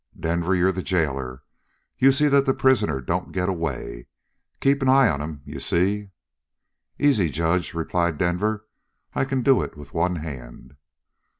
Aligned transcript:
"Denver, 0.19 0.55
you're 0.55 0.71
the 0.71 0.81
jailer. 0.81 1.43
You 1.99 2.11
see 2.11 2.27
the 2.27 2.55
prisoner 2.55 3.01
don't 3.01 3.31
get 3.31 3.49
away. 3.49 4.07
Keep 4.59 4.81
an 4.81 4.89
eye 4.89 5.07
on 5.07 5.21
him, 5.21 5.43
you 5.45 5.59
see?" 5.59 6.09
"Easy, 6.97 7.29
judge," 7.29 7.75
replied 7.75 8.17
Denver. 8.17 8.65
"I 9.13 9.25
can 9.25 9.43
do 9.43 9.61
it 9.61 9.77
with 9.77 9.93
one 9.93 10.15
hand." 10.15 10.75